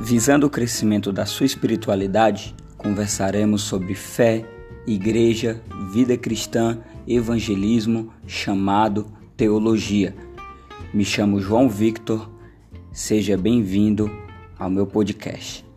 Visando 0.00 0.46
o 0.46 0.50
crescimento 0.50 1.12
da 1.12 1.26
sua 1.26 1.44
espiritualidade, 1.44 2.54
conversaremos 2.76 3.62
sobre 3.62 3.94
fé, 3.94 4.44
igreja, 4.86 5.60
vida 5.92 6.16
cristã, 6.16 6.78
evangelismo, 7.06 8.12
chamado, 8.24 9.06
teologia. 9.36 10.14
Me 10.94 11.04
chamo 11.04 11.40
João 11.40 11.68
Victor, 11.68 12.30
seja 12.92 13.36
bem-vindo 13.36 14.08
ao 14.56 14.70
meu 14.70 14.86
podcast. 14.86 15.67